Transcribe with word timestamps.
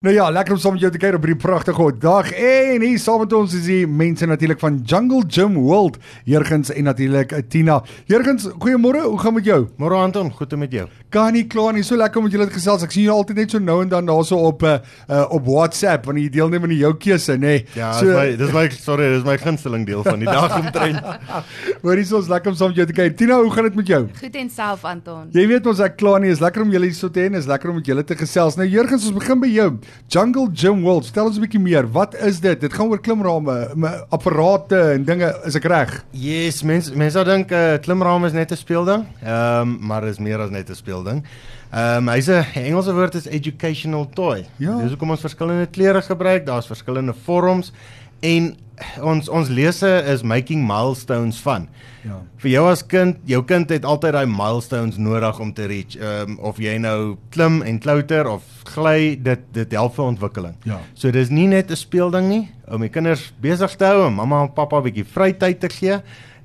Nou 0.00 0.14
ja, 0.14 0.30
lekker 0.32 0.54
om 0.54 0.58
saam 0.58 0.72
met 0.72 0.80
jou 0.80 0.88
te 0.94 0.96
kuier 0.96 1.16
op 1.18 1.26
hierdie 1.26 1.42
pragtige 1.42 1.86
dag. 2.00 2.30
En 2.32 2.80
hier 2.80 2.98
saam 2.98 3.18
met 3.20 3.34
ons 3.36 3.52
is 3.52 3.66
die 3.68 3.82
mense 3.84 4.24
natuurlik 4.24 4.56
van 4.62 4.78
Jungle 4.88 5.26
Gym 5.28 5.58
World, 5.60 5.98
Jurgens 6.24 6.70
en 6.72 6.86
natuurlik 6.88 7.34
Tina. 7.52 7.82
Jurgens, 8.08 8.46
goeiemôre. 8.48 9.02
Hoe 9.04 9.18
gaan 9.20 9.34
met 9.36 9.44
jou? 9.44 9.58
Môre 9.76 9.98
Anton, 10.00 10.30
goed 10.32 10.56
met 10.56 10.72
jou. 10.72 10.86
Kan 11.12 11.36
nie 11.36 11.42
klaar 11.44 11.76
nie. 11.76 11.82
So 11.84 12.00
lekker 12.00 12.16
om 12.16 12.24
met 12.30 12.32
julle 12.32 12.46
te 12.48 12.56
gesels. 12.56 12.86
Ek 12.86 12.96
sien 12.96 13.04
julle 13.04 13.18
altyd 13.20 13.42
net 13.42 13.52
so 13.52 13.60
nou 13.60 13.76
en 13.82 13.92
dan 13.92 14.08
daarso 14.08 14.38
op 14.48 14.64
uh, 14.64 14.78
uh 15.10 15.26
op 15.36 15.44
WhatsApp 15.44 16.08
wanneer 16.08 16.30
jy 16.30 16.32
deelneem 16.38 16.64
aan 16.64 16.72
die 16.72 16.80
jou 16.80 16.94
keuse, 16.96 17.36
nê. 17.36 17.58
Nee. 17.60 17.66
Ja, 17.76 17.92
so, 17.98 18.08
dis 18.08 18.16
my 18.16 18.24
dis 18.40 18.54
my 18.56 18.64
sorry, 18.80 19.10
dis 19.18 19.28
my 19.28 19.36
gunsteling 19.44 19.84
deel 19.84 20.00
van 20.08 20.24
die 20.24 20.30
dag 20.30 20.56
omtrent. 20.62 21.04
Hoor 21.84 22.00
hier 22.00 22.16
ons 22.22 22.32
lekker 22.32 22.54
om 22.54 22.56
saam 22.56 22.72
met 22.72 22.80
jou 22.80 22.88
te 22.88 22.96
kuier. 22.96 23.12
Tina, 23.20 23.36
hoe 23.44 23.52
gaan 23.52 23.68
dit 23.68 23.78
met 23.82 23.92
jou? 23.92 24.00
Goed 24.22 24.40
en 24.46 24.50
self 24.56 24.88
Anton. 24.94 25.28
Jy 25.36 25.44
weet 25.52 25.68
ons 25.68 25.84
ek 25.84 26.00
klaar 26.00 26.24
nie. 26.24 26.32
Is 26.32 26.40
lekker 26.40 26.64
om 26.64 26.72
julle 26.72 26.88
hier 26.88 26.96
so 26.96 27.12
te 27.12 27.26
hê. 27.26 27.36
Is 27.36 27.52
lekker 27.52 27.74
om 27.74 27.82
met 27.82 27.92
julle 27.92 28.08
te 28.08 28.16
gesels. 28.16 28.56
Nou 28.56 28.64
Jurgens, 28.64 29.04
ons 29.12 29.20
begin 29.20 29.44
by 29.44 29.52
jou. 29.52 29.70
Jungle 30.08 30.48
Gym 30.52 30.82
World. 30.82 31.04
Stel 31.04 31.26
ons 31.26 31.36
'n 31.36 31.40
bietjie 31.40 31.60
meer. 31.60 31.86
Wat 31.92 32.14
is 32.14 32.40
dit? 32.40 32.60
Dit 32.60 32.72
gaan 32.72 32.88
oor 32.88 33.00
klimrame, 33.00 33.70
apparate 34.10 34.76
en 34.94 35.04
dinge, 35.04 35.40
is 35.44 35.54
ek 35.54 35.64
reg? 35.64 36.04
Yes, 36.10 36.62
mense 36.62 36.90
mense 36.96 37.12
sou 37.12 37.24
dink 37.24 37.50
'n 37.50 37.54
uh, 37.54 37.78
klimrame 37.78 38.26
is 38.26 38.32
net 38.32 38.50
'n 38.52 38.56
speelding. 38.56 39.06
Ehm, 39.22 39.60
um, 39.60 39.78
maar 39.80 40.04
is 40.04 40.18
meer 40.18 40.40
as 40.40 40.50
net 40.50 40.68
'n 40.70 40.74
speelding. 40.74 41.24
Ehm, 41.72 42.08
um, 42.08 42.08
hy's 42.08 42.28
'n 42.28 42.44
Engelse 42.54 42.92
woord 42.92 43.14
is 43.14 43.26
educational 43.28 44.08
toy. 44.14 44.46
Ja. 44.56 44.76
Dis 44.80 44.90
hoekom 44.90 45.10
ons 45.10 45.20
verskillende 45.20 45.66
kleure 45.66 46.02
gebruik. 46.02 46.46
Daar's 46.46 46.66
verskillende 46.66 47.14
vorms 47.24 47.72
en 48.20 48.56
ons 49.04 49.28
ons 49.28 49.48
lesse 49.52 49.88
is 50.08 50.22
making 50.24 50.62
milestones 50.66 51.38
fun. 51.40 51.66
Ja. 52.06 52.22
Vir 52.40 52.50
jou 52.54 52.62
as 52.70 52.82
kind, 52.86 53.18
jou 53.28 53.42
kind 53.44 53.68
het 53.72 53.84
altyd 53.84 54.16
daai 54.16 54.30
milestones 54.30 54.96
nodig 54.96 55.40
om 55.42 55.52
te 55.52 55.68
reach. 55.68 55.98
Ehm 55.98 56.36
um, 56.36 56.38
of 56.50 56.60
jy 56.62 56.78
nou 56.80 57.16
klim 57.34 57.60
en 57.62 57.80
klouter 57.82 58.28
of 58.30 58.46
gly, 58.72 59.16
dit 59.20 59.44
dit 59.56 59.76
help 59.76 59.98
vir 59.98 60.06
ontwikkeling. 60.14 60.56
Ja. 60.64 60.80
So 60.94 61.12
dis 61.12 61.28
nie 61.30 61.46
net 61.46 61.70
'n 61.70 61.76
speelding 61.76 62.28
nie 62.28 62.48
om 62.68 62.80
die 62.80 62.88
kinders 62.88 63.32
besig 63.40 63.76
te 63.76 63.84
hou 63.84 64.06
en 64.06 64.14
mamma 64.14 64.42
en 64.42 64.52
pappa 64.52 64.78
'n 64.78 64.84
bietjie 64.88 65.04
vrye 65.04 65.36
tyd 65.36 65.60
te 65.60 65.68
gee. 65.68 66.00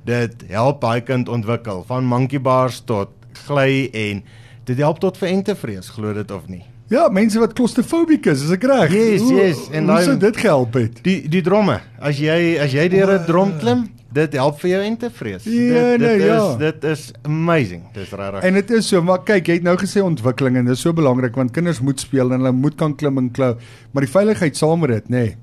Dit 0.06 0.46
help 0.50 0.82
daai 0.82 1.02
kind 1.02 1.30
ontwikkel 1.30 1.84
van 1.88 2.06
monkey 2.06 2.40
bars 2.40 2.82
tot 2.86 3.10
gly 3.48 3.90
en 3.94 4.24
dit 4.66 4.78
help 4.78 5.00
tot 5.00 5.18
vir 5.18 5.30
entevrees, 5.30 5.90
glo 5.90 6.14
dit 6.14 6.32
of 6.32 6.48
nie. 6.48 6.66
Ja, 6.88 7.08
mense 7.10 7.40
wat 7.42 7.54
claustrofobiek 7.58 8.28
is, 8.30 8.44
is 8.46 8.52
ek 8.54 8.66
reg? 8.70 8.92
Yes, 8.94 9.24
yes. 9.34 9.62
En 9.74 9.90
hoe 9.90 10.02
sou 10.06 10.18
dit 10.22 10.38
gehelp 10.38 10.76
het? 10.78 11.00
Die 11.06 11.18
die 11.34 11.42
dromme. 11.42 11.80
As 11.98 12.20
jy 12.22 12.58
as 12.62 12.76
jy 12.78 12.86
deur 12.94 13.16
'n 13.16 13.26
drom 13.26 13.56
klim, 13.58 13.88
dit 14.14 14.36
help 14.38 14.60
vir 14.62 14.70
jou 14.70 14.82
en 14.86 14.98
te 14.98 15.10
vrees. 15.10 15.48
Ja, 15.50 15.96
dit 15.98 16.04
nee, 16.06 16.18
dit 16.20 16.28
ja. 16.28 16.36
is 16.38 16.58
dit 16.62 16.84
is 16.92 17.06
amazing. 17.24 17.82
Dis 17.96 18.12
regtig. 18.14 18.44
En 18.44 18.54
dit 18.54 18.72
is 18.78 18.88
so, 18.88 19.02
maar 19.02 19.24
kyk, 19.26 19.48
jy 19.48 19.58
het 19.60 19.66
nou 19.66 19.76
gesê 19.82 20.04
ontwikkeling 20.06 20.62
en 20.62 20.70
dit 20.70 20.78
is 20.78 20.84
so 20.86 20.94
belangrik 20.94 21.36
want 21.36 21.52
kinders 21.52 21.82
moet 21.82 22.00
speel 22.00 22.30
en 22.30 22.40
hulle 22.40 22.54
moet 22.54 22.78
kan 22.78 22.94
klim 22.96 23.18
en 23.18 23.32
klou, 23.32 23.56
maar 23.92 24.06
die 24.06 24.12
veiligheid 24.12 24.56
saam 24.58 24.86
met 24.86 24.94
dit, 24.94 25.10
nê. 25.10 25.24
Nee. 25.26 25.36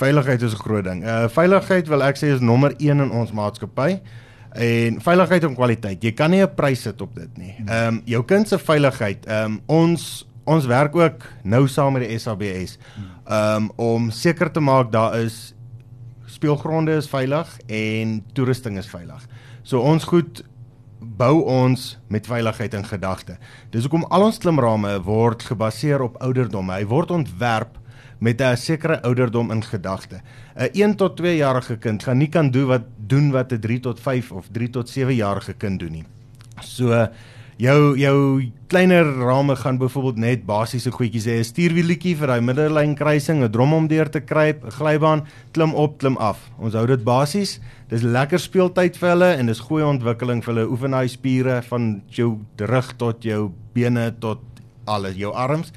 Veiligheid 0.00 0.42
is 0.42 0.54
'n 0.54 0.64
groot 0.64 0.84
ding. 0.84 1.04
Uh 1.04 1.28
veiligheid 1.28 1.88
wil 1.88 2.02
ek 2.02 2.16
sê 2.16 2.32
is 2.32 2.40
nommer 2.40 2.72
1 2.78 3.00
in 3.00 3.10
ons 3.10 3.32
maatskappy. 3.32 4.00
En 4.56 4.96
veiligheid 5.00 5.44
en 5.44 5.54
kwaliteit. 5.54 6.02
Jy 6.02 6.12
kan 6.12 6.30
nie 6.30 6.42
'n 6.42 6.54
prys 6.54 6.82
sit 6.82 7.00
op 7.00 7.14
dit 7.14 7.36
nie. 7.36 7.54
Ehm 7.66 7.94
um, 7.94 8.02
jou 8.04 8.24
kind 8.24 8.48
se 8.48 8.58
veiligheid. 8.58 9.26
Ehm 9.26 9.44
um, 9.44 9.60
ons 9.66 10.26
ons 10.44 10.66
werk 10.66 10.96
ook 10.96 11.24
nou 11.42 11.68
saam 11.68 11.92
met 11.92 12.08
die 12.08 12.18
SABS 12.18 12.78
um, 13.26 13.70
om 13.76 14.10
seker 14.10 14.50
te 14.50 14.60
maak 14.60 14.92
daar 14.92 15.18
is 15.18 15.54
speelgronde 16.26 16.94
is 16.96 17.08
veilig 17.10 17.58
en 17.66 18.20
toerusting 18.32 18.78
is 18.78 18.88
veilig. 18.88 19.26
So 19.62 19.80
ons 19.80 20.04
goed 20.04 20.44
bou 21.00 21.42
ons 21.48 21.98
met 22.08 22.26
veiligheid 22.26 22.74
in 22.76 22.84
gedagte. 22.84 23.36
Dis 23.72 23.84
hoekom 23.84 24.06
al 24.12 24.28
ons 24.28 24.38
klimrame 24.40 24.94
word 25.04 25.44
gebaseer 25.48 26.02
op 26.04 26.18
ouderdom. 26.24 26.70
Hy 26.70 26.84
word 26.88 27.10
ontwerp 27.10 27.78
met 28.20 28.40
'n 28.40 28.56
sekere 28.56 29.02
ouderdom 29.02 29.50
in 29.50 29.62
gedagte. 29.62 30.20
'n 30.56 30.68
1 30.72 30.96
tot 30.96 31.16
2 31.16 31.36
jarige 31.36 31.76
kind 31.76 32.02
gaan 32.02 32.18
nie 32.18 32.28
kan 32.28 32.50
doen 32.50 32.66
wat 32.66 32.82
doen 32.96 33.30
wat 33.30 33.52
'n 33.52 33.60
3 33.60 33.80
tot 33.80 34.00
5 34.00 34.32
of 34.32 34.46
3 34.52 34.70
tot 34.70 34.88
7 34.88 35.14
jarige 35.14 35.52
kind 35.52 35.80
doen 35.80 35.92
nie. 35.92 36.04
So 36.60 37.08
jou 37.60 37.96
jou 37.98 38.16
kleiner 38.70 39.04
rame 39.20 39.56
gaan 39.56 39.78
byvoorbeeld 39.78 40.20
net 40.22 40.44
basiese 40.46 40.92
goedjies 40.94 41.26
hê, 41.26 41.38
'n 41.38 41.44
stuurwieletjie 41.44 42.16
vir 42.16 42.26
daai 42.26 42.40
middellyn 42.40 42.94
kruising, 42.94 43.42
'n 43.42 43.50
drom 43.50 43.72
om 43.72 43.88
deur 43.88 44.08
te 44.08 44.20
kruip, 44.20 44.64
'n 44.64 44.70
glybaan, 44.70 45.26
klim 45.52 45.74
op, 45.74 45.98
klim 45.98 46.16
af. 46.16 46.38
Ons 46.58 46.74
hou 46.74 46.86
dit 46.86 47.04
basies. 47.04 47.60
Dis 47.88 48.02
lekker 48.02 48.38
speeltyd 48.38 48.96
vir 48.96 49.08
hulle 49.08 49.36
en 49.36 49.46
dis 49.46 49.60
goeie 49.60 49.84
ontwikkeling 49.84 50.42
vir 50.44 50.54
hulle. 50.54 50.70
Oefen 50.70 50.90
daai 50.90 51.08
spiere 51.08 51.62
van 51.62 52.02
jou 52.08 52.38
rug 52.56 52.96
tot 52.96 53.22
jou 53.22 53.50
bene 53.74 54.14
tot 54.20 54.38
alles, 54.86 55.16
jou 55.16 55.32
arms. 55.32 55.72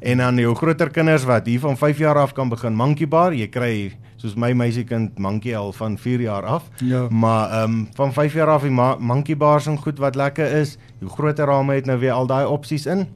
En 0.00 0.18
dan 0.18 0.36
jou 0.36 0.54
groter 0.54 0.90
kinders 0.90 1.24
wat 1.24 1.46
hier 1.46 1.60
van 1.60 1.76
5 1.76 1.98
jaar 1.98 2.16
af 2.16 2.34
kan 2.34 2.48
begin 2.48 2.74
monkey 2.74 3.08
bar, 3.08 3.32
jy 3.32 3.48
kry 3.48 3.92
soos 4.26 4.38
my 4.38 4.50
meisiekind 4.52 5.18
monkey 5.22 5.54
al 5.56 5.72
van 5.72 5.98
4 5.98 6.20
jaar 6.26 6.46
af. 6.58 6.66
Ja. 6.82 7.06
Maar 7.10 7.50
ehm 7.50 7.70
um, 7.70 7.88
van 7.94 8.12
5 8.12 8.34
jaar 8.34 8.48
af 8.48 8.62
die 8.66 8.74
monkey 8.98 9.36
bars 9.36 9.66
en 9.66 9.78
goed 9.78 9.98
wat 9.98 10.14
lekker 10.14 10.50
is. 10.60 10.76
Jou 10.98 11.10
groter 11.10 11.46
rame 11.46 11.74
het 11.74 11.86
nou 11.86 11.98
weer 11.98 12.12
al 12.12 12.26
daai 12.26 12.46
opsies 12.46 12.86
in 12.86 13.06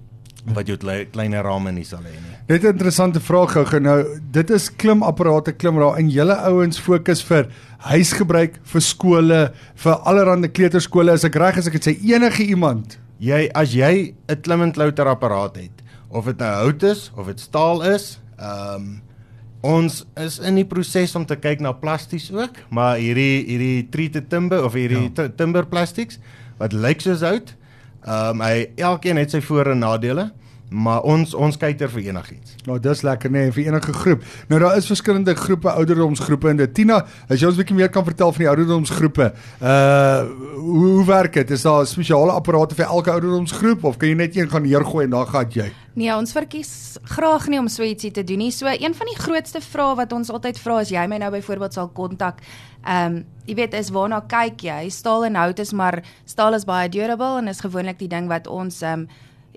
wat 0.54 0.70
jou 0.70 0.76
kleiner 1.12 1.44
rame 1.44 1.72
nie 1.72 1.84
sal 1.84 2.00
hê 2.00 2.15
nie. 2.15 2.37
Net 2.49 2.65
'n 2.65 2.72
interessante 2.72 3.20
vraag 3.20 3.53
gou 3.53 3.81
nou. 3.81 4.20
Dit 4.32 4.50
is 4.50 4.70
klimapparate 4.70 5.53
klimra 5.53 5.97
en 5.99 6.09
julle 6.09 6.34
ouens 6.34 6.78
fokus 6.78 7.22
vir 7.22 7.49
huisgebruik 7.78 8.59
vir 8.62 8.81
skole, 8.81 9.53
vir 9.75 9.93
allerlei 9.93 10.49
kleuterskole. 10.49 11.12
As 11.12 11.25
ek 11.25 11.34
reg 11.34 11.56
is, 11.56 11.66
ek 11.66 11.72
het 11.72 11.88
sê 11.88 11.97
enige 12.03 12.44
iemand. 12.44 12.99
Jy 13.19 13.50
as 13.54 13.72
jy 13.72 14.15
'n 14.28 14.41
klim 14.41 14.62
en 14.62 14.72
klouter 14.72 15.06
apparaat 15.06 15.56
het, 15.56 15.82
of 16.09 16.25
dit 16.25 16.38
nou 16.38 16.54
hout 16.65 16.82
is 16.82 17.10
of 17.16 17.26
dit 17.26 17.41
staal 17.41 17.82
is, 17.82 18.20
ehm 18.38 18.75
um, 18.75 19.03
Ons 19.60 20.04
is 20.16 20.38
in 20.41 20.56
die 20.56 20.65
proses 20.65 21.12
om 21.19 21.26
te 21.28 21.37
kyk 21.37 21.60
na 21.60 21.75
plasties 21.76 22.31
ook, 22.32 22.62
maar 22.72 22.97
hierdie 22.97 23.44
hierdie 23.44 23.88
treated 23.93 24.31
timber 24.32 24.65
of 24.65 24.76
hierdie 24.78 25.10
ja. 25.10 25.28
timber 25.37 25.66
plastics 25.69 26.16
wat 26.60 26.72
lyk 26.72 27.04
soos 27.04 27.25
hout. 27.26 27.54
Ehm 28.00 28.41
um, 28.41 28.44
hy 28.44 28.70
elkeen 28.81 29.20
het 29.20 29.34
sy 29.34 29.43
voor 29.44 29.75
en 29.75 29.84
nadele. 29.84 30.31
Maar 30.70 31.03
ons 31.03 31.34
ons 31.34 31.56
kyk 31.58 31.81
ter 31.81 31.91
vir 31.91 32.04
enigiets. 32.12 32.54
Nou 32.69 32.76
dis 32.78 33.03
lekker 33.03 33.31
nê 33.31 33.47
nee, 33.48 33.54
vir 33.54 33.72
enige 33.72 33.92
groep. 33.92 34.22
Nou 34.48 34.60
daar 34.62 34.76
is 34.78 34.86
verskillende 34.86 35.34
groepe 35.34 35.70
ouderdomsgroepe 35.72 36.53
en 36.53 36.60
dit 36.60 36.75
Tina, 36.75 37.00
as 37.28 37.41
jy 37.41 37.48
ons 37.48 37.56
'n 37.56 37.62
bietjie 37.62 37.76
meer 37.76 37.91
kan 37.91 38.04
vertel 38.04 38.32
van 38.32 38.44
die 38.44 38.48
ouderdomsgroepe. 38.48 39.32
Uh 39.60 40.20
hoe, 40.60 40.86
hoe 40.94 41.04
werk 41.06 41.32
dit? 41.32 41.50
Is 41.50 41.62
daar 41.62 41.86
spesiale 41.86 42.32
apparate 42.32 42.75
vir 42.75 42.86
elke 42.86 43.10
ouderdomsgroep 43.10 43.84
of 43.84 43.97
kan 43.97 44.08
jy 44.08 44.14
net 44.14 44.36
een 44.36 44.50
gaan 44.50 44.62
neergooi 44.62 45.04
en 45.04 45.10
dan 45.10 45.26
gaan 45.26 45.50
jy? 45.50 45.72
Nee, 45.94 46.12
ons 46.14 46.32
verkies 46.32 46.98
graag 47.02 47.48
nie 47.48 47.58
om 47.58 47.69
so 47.69 47.82
ietsie 47.82 48.12
te 48.14 48.22
doen 48.25 48.38
nie. 48.38 48.52
So 48.52 48.66
een 48.66 48.94
van 48.94 49.06
die 49.06 49.19
grootste 49.19 49.60
vrae 49.60 49.97
wat 49.97 50.12
ons 50.12 50.31
altyd 50.31 50.58
vra 50.58 50.78
as 50.84 50.91
jy 50.91 51.06
my 51.06 51.19
nou 51.19 51.31
byvoorbeeld 51.31 51.75
sal 51.75 51.88
kontak, 51.88 52.41
ehm 52.84 53.16
um, 53.16 53.25
jy 53.50 53.56
weet 53.58 53.75
is 53.75 53.91
waarna 53.91 54.20
kyk 54.20 54.62
jy? 54.62 54.88
Staal 54.88 55.25
en 55.26 55.34
hout 55.34 55.58
is 55.58 55.72
maar 55.72 56.04
staal 56.25 56.54
is 56.54 56.64
baie 56.64 56.88
durable 56.88 57.38
en 57.41 57.48
is 57.48 57.60
gewoonlik 57.60 57.98
die 57.98 58.08
ding 58.08 58.28
wat 58.28 58.47
ons 58.47 58.82
ehm 58.82 59.00
um, 59.00 59.08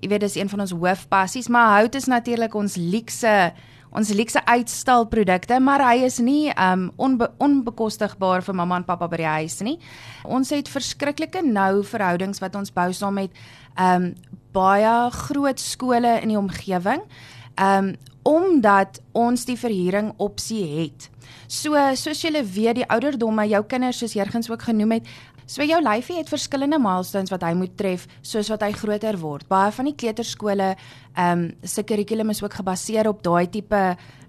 jy 0.04 0.12
weet 0.12 0.26
dis 0.26 0.36
een 0.36 0.52
van 0.52 0.66
ons 0.66 0.76
hoofpassies, 0.76 1.48
maar 1.48 1.78
hout 1.78 1.96
is 1.96 2.10
natuurlik 2.12 2.56
ons 2.56 2.76
luukse 2.80 3.54
ons 3.94 4.10
luukse 4.10 4.42
uitstalprodukte, 4.50 5.60
maar 5.62 5.84
hy 5.86 6.08
is 6.08 6.18
nie 6.18 6.50
um 6.58 6.88
onbe, 6.98 7.28
onbekostigbaar 7.38 8.42
vir 8.42 8.56
mamma 8.58 8.80
en 8.82 8.88
pappa 8.88 9.06
by 9.10 9.20
die 9.22 9.30
huis 9.36 9.60
nie. 9.62 9.76
Ons 10.26 10.50
het 10.50 10.72
verskriklike 10.72 11.44
nou 11.46 11.84
verhoudings 11.86 12.42
wat 12.42 12.58
ons 12.58 12.74
bou 12.74 12.90
saam 12.90 13.20
met 13.22 13.44
um 13.78 14.10
baie 14.54 14.96
groot 15.28 15.62
skole 15.62 16.18
in 16.24 16.34
die 16.34 16.42
omgewing. 16.42 17.06
Um 17.62 17.94
omdat 18.24 19.02
ons 19.12 19.42
die 19.44 19.58
verhuuring 19.60 20.14
opsie 20.24 20.64
het. 20.64 21.10
So 21.52 21.76
soos 22.00 22.22
julle 22.24 22.40
weet, 22.48 22.78
die 22.80 22.86
ouderdomme, 22.88 23.44
jou 23.52 23.60
kinders 23.68 24.00
soos 24.00 24.16
Jurgens 24.16 24.48
ook 24.50 24.64
genoem 24.64 24.96
het, 24.98 25.10
So 25.46 25.64
jou 25.64 25.82
lyfie 25.84 26.18
het 26.18 26.32
verskillende 26.32 26.80
milestones 26.80 27.32
wat 27.34 27.44
hy 27.44 27.54
moet 27.58 27.76
tref 27.78 28.08
soos 28.22 28.50
wat 28.54 28.64
hy 28.64 28.72
groter 28.78 29.18
word. 29.20 29.48
Baie 29.52 29.72
van 29.76 29.90
die 29.90 29.96
kleuterskole 29.96 30.74
ehm 31.14 31.32
um, 31.32 31.48
se 31.64 31.84
kurrikulum 31.84 32.32
is 32.34 32.42
ook 32.44 32.54
gebaseer 32.54 33.08
op 33.08 33.24
daai 33.24 33.50
tipe 33.52 33.82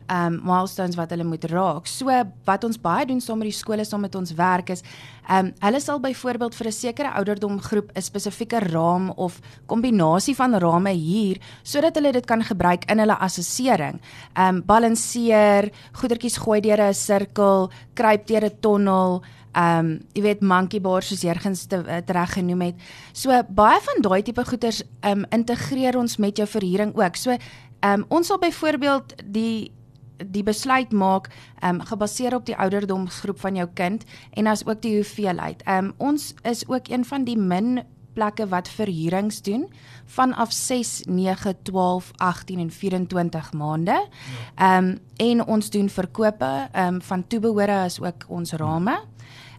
ehm 0.04 0.34
um, 0.34 0.40
milestones 0.44 0.96
wat 0.98 1.10
hulle 1.14 1.24
moet 1.24 1.44
raak. 1.48 1.86
So 1.86 2.12
wat 2.44 2.64
ons 2.64 2.80
baie 2.80 3.06
doen 3.06 3.20
saam 3.20 3.38
met 3.38 3.48
die 3.48 3.56
skole 3.56 3.84
saam 3.84 4.02
met 4.04 4.14
ons 4.14 4.34
werk 4.36 4.70
is 4.74 4.82
ehm 5.28 5.46
um, 5.46 5.52
hulle 5.62 5.80
sal 5.80 6.00
byvoorbeeld 6.00 6.54
vir 6.54 6.66
'n 6.66 6.72
sekere 6.72 7.14
ouderdomgroep 7.14 7.92
'n 7.94 8.02
spesifieke 8.02 8.58
raam 8.58 9.10
of 9.10 9.40
kombinasie 9.66 10.34
van 10.36 10.58
rame 10.58 10.90
hier 10.90 11.38
sodat 11.62 11.94
hulle 11.94 12.12
dit 12.12 12.26
kan 12.26 12.42
gebruik 12.42 12.84
in 12.90 12.98
hulle 12.98 13.18
assessering. 13.18 14.00
Ehm 14.34 14.56
um, 14.56 14.62
balanseer, 14.66 15.70
goedertjies 15.92 16.36
gooi 16.36 16.60
deur 16.60 16.80
'n 16.80 16.94
sirkel, 16.94 17.70
kruip 17.94 18.26
deur 18.26 18.44
'n 18.44 18.58
tonnel 18.60 19.22
ehm 19.54 19.86
um, 19.86 20.00
jy 20.14 20.22
weet 20.22 20.42
monkey 20.42 20.80
bars 20.82 21.08
soos 21.08 21.22
Jurgens 21.22 21.66
te 21.70 21.78
uh, 21.78 22.00
reg 22.06 22.32
genoem 22.34 22.60
het. 22.68 22.82
So 23.12 23.30
baie 23.48 23.78
van 23.86 24.02
daai 24.02 24.22
tipe 24.22 24.44
goeders 24.44 24.82
ehm 25.00 25.24
um, 25.24 25.26
integreer 25.30 25.98
ons 25.98 26.16
met 26.16 26.36
jou 26.36 26.48
verhuuring 26.48 26.94
ook. 26.98 27.16
So 27.16 27.30
ehm 27.30 28.02
um, 28.02 28.04
ons 28.08 28.26
sal 28.26 28.38
byvoorbeeld 28.38 29.14
die 29.24 29.72
die 30.18 30.42
besluit 30.42 30.92
maak 30.92 31.30
ehm 31.60 31.80
um, 31.80 31.86
gebaseer 31.86 32.34
op 32.34 32.46
die 32.46 32.56
ouderdomsgroep 32.56 33.40
van 33.40 33.54
jou 33.54 33.68
kind 33.74 34.04
en 34.34 34.46
as 34.46 34.66
ook 34.66 34.82
die 34.82 34.94
hoeveelheid. 34.94 35.62
Ehm 35.62 35.84
um, 35.84 35.94
ons 35.98 36.34
is 36.42 36.68
ook 36.68 36.88
een 36.88 37.04
van 37.04 37.24
die 37.24 37.38
min 37.38 37.82
plekke 38.14 38.46
wat 38.48 38.68
verhuurings 38.68 39.42
doen 39.42 39.66
vanaf 40.06 40.52
6, 40.52 41.02
9, 41.06 41.56
12, 41.62 42.10
18 42.16 42.58
en 42.58 42.70
24 42.70 43.52
maande. 43.52 44.06
Ehm 44.54 44.84
um, 44.84 44.98
en 45.16 45.46
ons 45.46 45.70
doen 45.70 45.88
verkope 45.88 46.68
ehm 46.72 46.94
um, 46.94 47.02
van 47.02 47.26
toebehore 47.26 47.82
as 47.86 48.00
ook 48.00 48.24
ons 48.28 48.52
rame. 48.52 48.90
Ehm 48.90 49.12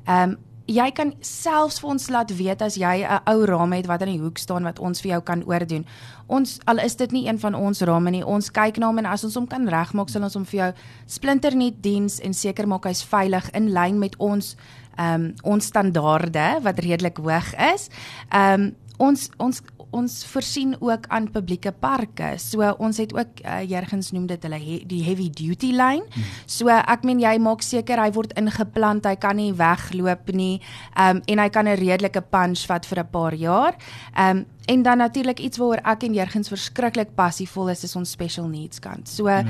um, 0.07 0.38
jy 0.66 0.88
kan 0.98 1.12
selfs 1.22 1.78
vir 1.81 1.90
ons 1.94 2.07
laat 2.10 2.31
weet 2.34 2.62
as 2.66 2.78
jy 2.78 3.06
'n 3.06 3.22
ou 3.30 3.46
raam 3.46 3.74
het 3.74 3.86
wat 3.86 4.02
in 4.02 4.18
die 4.18 4.22
hoek 4.22 4.38
staan 4.38 4.63
wat 4.63 4.80
ons 4.80 5.02
vir 5.02 5.12
jou 5.12 5.22
kan 5.22 5.44
oordoen. 5.46 5.86
Ons 6.28 6.60
al 6.66 6.80
is 6.80 6.96
dit 6.96 7.12
nie 7.12 7.28
een 7.28 7.40
van 7.40 7.54
ons 7.54 7.81
rame 7.81 8.12
nie, 8.12 8.25
ons 8.25 8.50
kyk 8.50 8.78
na 8.78 8.88
hom 8.88 8.98
en 8.98 9.06
as 9.06 9.24
ons 9.24 9.36
hom 9.36 9.48
kan 9.48 9.68
regmaak, 9.68 10.10
sal 10.10 10.24
ons 10.24 10.34
hom 10.34 10.46
vir 10.46 10.60
jou 10.60 10.74
splinternuut 11.07 11.81
diens 11.81 12.19
en 12.19 12.34
seker 12.34 12.68
maak 12.68 12.86
hy's 12.86 13.04
veilig 13.04 13.50
in 13.54 13.74
lyn 13.74 14.00
met 14.00 14.16
ons 14.18 14.56
ehm 14.98 15.13
um, 15.13 15.34
ons 15.44 15.66
standaarde 15.66 16.60
wat 16.63 16.80
redelik 16.80 17.18
hoog 17.18 17.54
is. 17.74 17.90
Ehm 18.31 18.62
um, 18.62 18.75
ons 18.97 19.30
ons 19.38 19.62
ons 19.95 20.15
voorsien 20.27 20.75
ook 20.83 21.06
aan 21.07 21.30
publieke 21.31 21.71
parke. 21.71 22.33
So 22.42 22.68
ons 22.83 22.97
het 23.00 23.13
ook 23.15 23.42
uh, 23.45 23.62
Jurgens 23.63 24.12
noem 24.12 24.25
dit 24.27 24.47
hulle 24.47 24.59
he, 24.59 24.80
die 24.88 25.01
heavy 25.06 25.30
duty 25.31 25.71
line. 25.75 26.03
Hmm. 26.13 26.33
So 26.51 26.71
ek 26.71 27.06
meen 27.07 27.21
jy 27.24 27.38
maak 27.39 27.63
seker 27.63 28.01
hy 28.03 28.09
word 28.15 28.36
ingeplant, 28.39 29.07
hy 29.07 29.15
kan 29.21 29.39
nie 29.39 29.53
wegloop 29.56 30.33
nie. 30.36 30.59
Ehm 30.95 31.21
um, 31.21 31.24
en 31.25 31.39
hy 31.39 31.50
kan 31.50 31.68
'n 31.68 31.80
redelike 31.80 32.21
punch 32.31 32.65
vat 32.68 32.86
vir 32.86 33.00
'n 33.00 33.09
paar 33.12 33.33
jaar. 33.33 33.77
Ehm 34.15 34.38
um, 34.38 34.45
En 34.66 34.82
dan 34.82 34.98
natuurlik 34.98 35.40
iets 35.40 35.58
waaroor 35.58 35.82
ek 35.84 36.04
en 36.08 36.14
Jurgens 36.14 36.50
verskriklik 36.50 37.12
passievol 37.16 37.70
is, 37.70 37.84
is 37.84 37.96
ons 37.96 38.12
special 38.12 38.48
needs 38.50 38.80
kant. 38.82 39.10
So 39.10 39.30
ja. 39.30 39.44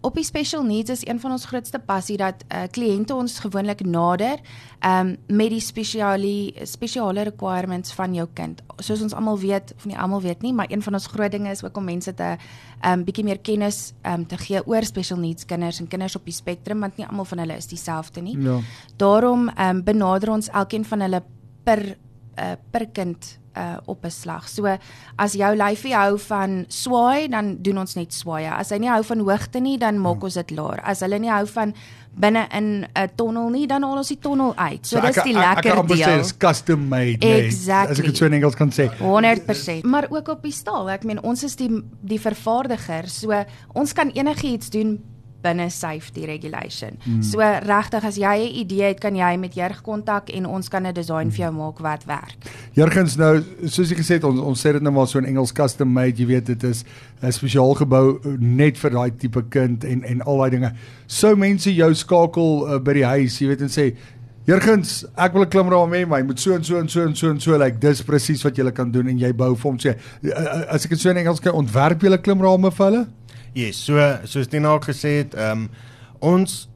op 0.00 0.14
die 0.14 0.24
special 0.24 0.62
needs 0.62 0.90
is 0.90 1.02
een 1.06 1.20
van 1.20 1.34
ons 1.34 1.46
grootste 1.50 1.78
passie 1.78 2.16
dat 2.16 2.44
uh, 2.46 2.62
kliënte 2.70 3.14
ons 3.14 3.38
gewoonlik 3.42 3.82
nader 3.82 4.38
um, 4.86 5.16
met 5.26 5.50
die 5.50 5.60
spesiale 5.60 6.52
spesiale 6.68 7.26
requirements 7.26 7.94
van 7.98 8.14
jou 8.14 8.28
kind. 8.34 8.62
Soos 8.78 9.02
ons 9.02 9.14
almal 9.14 9.38
weet, 9.42 9.74
of 9.76 9.86
nie 9.90 9.98
almal 9.98 10.22
weet 10.22 10.46
nie, 10.46 10.54
maar 10.54 10.70
een 10.70 10.82
van 10.82 10.94
ons 10.94 11.10
groot 11.10 11.30
dinge 11.32 11.50
is 11.50 11.64
ook 11.64 11.76
om 11.76 11.84
mense 11.84 12.14
te 12.14 12.36
'n 12.36 12.88
um, 12.88 13.04
bietjie 13.04 13.24
meer 13.24 13.38
kennis 13.38 13.92
um, 14.06 14.26
te 14.26 14.38
gee 14.38 14.66
oor 14.66 14.84
special 14.84 15.18
needs 15.18 15.44
kinders 15.44 15.80
en 15.80 15.88
kinders 15.88 16.16
op 16.16 16.24
die 16.24 16.34
spektrum 16.34 16.80
want 16.80 16.96
nie 16.96 17.06
almal 17.06 17.24
van 17.24 17.38
hulle 17.38 17.56
is 17.56 17.66
dieselfde 17.66 18.20
nie. 18.20 18.38
Ja. 18.38 18.60
Daarom 18.96 19.50
um, 19.58 19.84
benader 19.84 20.30
ons 20.30 20.48
elkeen 20.48 20.84
van 20.84 21.00
hulle 21.00 21.22
per 21.64 21.96
uh, 22.38 22.52
per 22.70 22.86
kind 22.86 23.41
uh 23.56 23.76
op 23.86 24.04
'n 24.04 24.10
slag. 24.10 24.48
So 24.48 24.66
as 25.16 25.32
jou 25.32 25.56
lyfie 25.56 25.94
hou 25.94 26.18
van 26.18 26.64
swaai, 26.68 27.28
dan 27.28 27.56
doen 27.62 27.78
ons 27.78 27.94
net 27.94 28.12
swaai. 28.12 28.46
As 28.46 28.70
hy 28.70 28.78
nie 28.78 28.90
hou 28.90 29.02
van 29.04 29.18
hoogte 29.18 29.60
nie, 29.60 29.78
dan 29.78 29.98
maak 29.98 30.14
hmm. 30.16 30.24
ons 30.24 30.34
dit 30.34 30.50
laer. 30.50 30.80
As 30.84 31.00
hulle 31.00 31.18
nie 31.18 31.30
hou 31.30 31.46
van 31.46 31.74
binne 32.14 32.46
in 32.52 32.86
'n 32.94 33.08
tonnel 33.14 33.48
nie, 33.48 33.66
dan 33.66 33.82
haal 33.82 33.96
ons 33.96 34.08
die 34.08 34.18
tonnel 34.18 34.52
uit. 34.56 34.86
So, 34.86 34.96
so 34.96 35.06
dis 35.06 35.22
die 35.22 35.32
lekker 35.32 35.62
deel. 35.62 35.72
Ek 35.72 35.86
kan 35.88 35.98
sê 35.98 36.16
dis 36.18 36.36
custom 36.36 36.88
made, 36.88 37.18
nee. 37.18 37.44
Exactly. 37.46 37.92
As 37.92 37.98
ek 37.98 38.04
dit 38.04 38.16
so 38.16 38.26
in 38.26 38.32
Engels 38.32 38.54
kan 38.54 38.70
sê. 38.70 38.90
100%. 38.98 39.84
Maar 39.84 40.06
ook 40.10 40.28
op 40.28 40.42
die 40.42 40.52
staal. 40.52 40.90
Ek 40.90 41.04
meen 41.04 41.22
ons 41.22 41.44
is 41.44 41.56
die 41.56 41.70
die 42.00 42.20
vervaardiger. 42.20 43.08
So 43.08 43.44
ons 43.74 43.92
kan 43.92 44.10
enigiets 44.10 44.70
doen 44.70 45.00
binne 45.42 45.70
safety 45.70 46.26
regulation. 46.26 46.98
Hmm. 47.04 47.22
So 47.22 47.38
regtig 47.38 48.04
as 48.04 48.16
jy 48.16 48.36
'n 48.38 48.54
idee 48.62 48.88
het, 48.88 49.00
kan 49.00 49.14
jy 49.14 49.36
met 49.36 49.54
Jurg 49.54 49.82
kontak 49.82 50.30
en 50.30 50.46
ons 50.46 50.68
kan 50.68 50.86
'n 50.86 50.94
design 50.94 51.30
vir 51.30 51.46
jou 51.46 51.52
maak 51.52 51.78
wat 51.78 52.04
werk. 52.04 52.38
Jurgens 52.72 53.16
nou, 53.16 53.42
soos 53.66 53.90
jy 53.90 53.96
gesê 53.96 54.14
het, 54.14 54.24
ons 54.24 54.40
ons 54.40 54.66
sê 54.66 54.72
dit 54.72 54.82
nou 54.82 54.92
maar 54.92 55.06
so 55.06 55.18
in 55.18 55.24
Engels 55.24 55.52
custom 55.52 55.92
made, 55.92 56.18
jy 56.18 56.26
weet 56.26 56.46
dit 56.46 56.62
is 56.62 56.84
'n 57.22 57.32
spesiaal 57.32 57.74
gebou 57.74 58.20
net 58.38 58.78
vir 58.78 58.90
daai 58.90 59.10
tipe 59.16 59.42
kind 59.48 59.84
en 59.84 60.04
en 60.04 60.22
al 60.22 60.38
daai 60.38 60.50
dinge. 60.50 60.72
Sou 61.06 61.36
mense 61.36 61.74
jou 61.74 61.94
skakel 61.94 62.74
uh, 62.74 62.78
by 62.78 62.92
die 62.92 63.04
huis, 63.04 63.38
jy 63.38 63.48
weet 63.48 63.60
en 63.60 63.68
sê 63.68 63.94
Jurgens, 64.44 65.04
ek 65.14 65.36
wil 65.36 65.44
'n 65.44 65.48
klimraam 65.48 65.92
hê, 65.94 66.06
maar 66.06 66.18
jy 66.18 66.26
moet 66.26 66.40
so 66.40 66.54
en 66.54 66.64
so 66.64 66.78
en 66.78 66.88
so 66.88 67.06
en 67.06 67.14
so 67.14 67.30
en 67.30 67.40
so 67.40 67.52
lyk. 67.52 67.60
Like, 67.60 67.78
dis 67.78 68.02
presies 68.02 68.42
wat 68.42 68.56
jy 68.56 68.70
kan 68.72 68.90
doen 68.90 69.08
en 69.08 69.18
jy 69.18 69.32
bou 69.32 69.54
vir 69.54 69.70
hom 69.70 69.78
sê. 69.78 69.94
As 70.68 70.84
ek 70.84 70.90
dit 70.90 71.00
so 71.00 71.10
in 71.10 71.16
Engels 71.16 71.40
kan 71.40 71.52
ontwerp 71.52 72.02
jy 72.02 72.10
'n 72.10 72.22
klimraam 72.22 72.70
vir 72.70 72.86
hulle? 72.86 73.06
Yes, 73.54 73.76
so 73.76 73.94
soos 74.24 74.48
Tina 74.48 74.74
ook 74.74 74.84
gesê 74.84 75.22
het, 75.22 75.34
ehm 75.34 75.50
um, 75.52 75.70
ons 76.20 76.68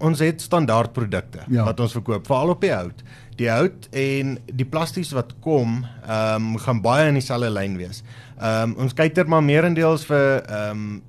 ons 0.00 0.18
het 0.18 0.40
standaard 0.40 0.92
produkte 0.92 1.40
ja. 1.50 1.64
wat 1.64 1.80
ons 1.80 1.92
verkoop, 1.92 2.26
veral 2.26 2.52
op 2.54 2.60
die 2.60 2.72
hout. 2.72 3.02
Die 3.38 3.48
hout 3.50 3.88
en 3.90 4.38
die 4.46 4.66
plastiese 4.66 5.14
wat 5.14 5.34
kom, 5.40 5.84
ehm 6.06 6.54
um, 6.54 6.58
gaan 6.58 6.82
baie 6.82 7.08
in 7.08 7.14
dieselfde 7.14 7.50
lyn 7.50 7.76
wees. 7.76 8.02
Ehm 8.40 8.74
um, 8.74 8.76
ons 8.86 8.94
kyk 8.94 9.18
er 9.18 9.28
maar 9.28 9.42
meerendeels 9.42 10.06
vir 10.06 10.42
ehm 10.48 10.70
um, 10.70 11.02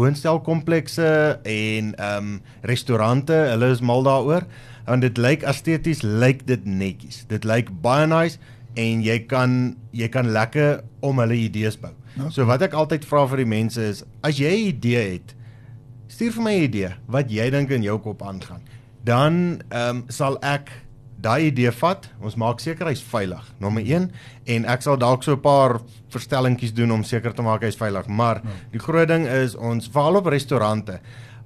woonstelkomplekse 0.00 1.10
en 1.44 1.94
ehm 1.94 2.34
um, 2.34 2.34
restaurante, 2.66 3.36
hulle 3.52 3.70
is 3.74 3.84
mal 3.84 4.04
daaroor 4.06 4.46
want 4.90 5.04
dit 5.04 5.18
lyk 5.20 5.44
esteties 5.46 6.00
lyk 6.02 6.42
dit 6.48 6.64
netjies. 6.66 7.22
Dit 7.30 7.44
lyk 7.46 7.68
baie 7.84 8.08
nice 8.10 8.40
en 8.80 9.02
jy 9.04 9.20
kan 9.30 9.76
jy 9.96 10.08
kan 10.10 10.32
lekker 10.34 10.80
om 11.06 11.20
hulle 11.22 11.36
idees 11.36 11.78
bou. 11.78 11.92
Okay. 12.16 12.30
So 12.34 12.46
wat 12.48 12.64
ek 12.66 12.74
altyd 12.74 13.06
vra 13.06 13.26
vir 13.30 13.44
die 13.44 13.50
mense 13.50 13.82
is 13.82 14.02
as 14.26 14.40
jy 14.40 14.50
'n 14.50 14.66
idee 14.74 15.04
het, 15.14 15.34
stuur 16.08 16.32
vir 16.32 16.42
my 16.42 16.54
'n 16.58 16.64
idee 16.64 16.92
wat 17.06 17.30
jy 17.30 17.50
dink 17.50 17.70
in 17.70 17.82
jou 17.82 17.98
kop 17.98 18.22
aangaan. 18.22 18.62
Dan 19.04 19.62
ehm 19.70 19.96
um, 19.96 20.04
sal 20.08 20.38
ek 20.42 20.70
daai 21.20 21.46
idee 21.46 21.70
vat. 21.70 22.08
Ons 22.20 22.36
maak 22.36 22.60
seker 22.60 22.86
hy's 22.86 23.02
veilig. 23.02 23.42
Nommer 23.58 23.82
1 23.82 24.10
en 24.46 24.64
ek 24.64 24.82
sal 24.82 24.96
dalk 24.96 25.22
so 25.22 25.32
'n 25.32 25.40
paar 25.40 25.80
verstellingkies 26.10 26.74
doen 26.74 26.90
om 26.90 27.04
seker 27.04 27.32
te 27.32 27.42
maak 27.42 27.62
hy's 27.62 27.76
veilig. 27.76 28.06
Maar 28.08 28.42
ja. 28.42 28.50
die 28.72 28.80
groot 28.80 29.08
ding 29.08 29.26
is 29.26 29.54
ons 29.54 29.88
val 29.88 30.16
op 30.16 30.26
restaurante 30.26 31.00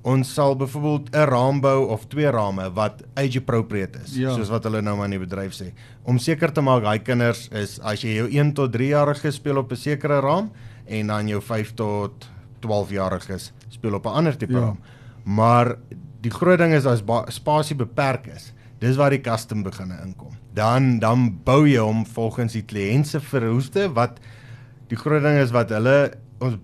ons 0.05 0.35
sal 0.35 0.57
byvoorbeeld 0.57 1.09
'n 1.17 1.29
raam 1.29 1.61
bou 1.61 1.89
of 1.89 2.07
twee 2.07 2.31
rame 2.31 2.73
wat 2.73 3.03
age 3.15 3.39
appropriate 3.39 3.99
is, 4.05 4.17
ja. 4.17 4.35
soos 4.35 4.49
wat 4.49 4.65
hulle 4.65 4.83
nou 4.83 4.97
maar 4.97 5.05
in 5.05 5.17
die 5.17 5.27
bedryf 5.27 5.55
sê. 5.57 5.73
Om 6.03 6.19
seker 6.19 6.53
te 6.53 6.61
maak 6.61 6.83
daai 6.83 6.99
kinders 6.99 7.49
is 7.49 7.81
as 7.81 8.03
jy 8.03 8.17
jou 8.17 8.29
1 8.29 8.53
tot 8.53 8.73
3 8.73 8.89
jarige 8.89 9.33
speel 9.33 9.57
op 9.57 9.73
'n 9.73 9.77
sekere 9.77 10.21
raam 10.21 10.51
en 10.87 11.07
dan 11.07 11.29
jou 11.29 11.41
5 11.41 11.75
tot 11.75 12.29
12 12.61 12.91
jariges 12.91 13.53
speel 13.69 13.95
op 13.95 14.07
'n 14.07 14.13
ander 14.13 14.37
tipe 14.37 14.53
ja. 14.53 14.61
raam. 14.61 14.79
Maar 15.25 15.77
die 16.21 16.31
groot 16.31 16.59
ding 16.59 16.73
is 16.73 16.87
as 16.87 17.03
spasie 17.29 17.77
beperk 17.77 18.27
is, 18.27 18.53
dis 18.85 18.99
waar 19.01 19.15
die 19.15 19.23
custom 19.25 19.65
beginne 19.65 19.97
inkom. 20.05 20.37
Dan 20.55 20.99
dan 21.03 21.31
bou 21.47 21.65
jy 21.67 21.83
hom 21.83 22.05
volgens 22.07 22.57
die 22.57 22.65
kliënt 22.69 23.09
se 23.11 23.21
verhoeste 23.21 23.89
wat 23.97 24.21
die 24.93 25.01
groot 25.01 25.25
ding 25.25 25.41
is 25.41 25.55
wat 25.55 25.73
hulle 25.75 26.13
ons 26.45 26.61